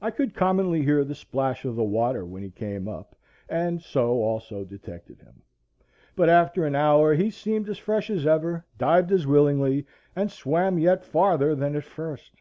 [0.00, 3.16] I could commonly hear the splash of the water when he came up,
[3.48, 5.42] and so also detected him.
[6.14, 9.84] But after an hour he seemed as fresh as ever, dived as willingly
[10.14, 12.34] and swam yet farther than at first.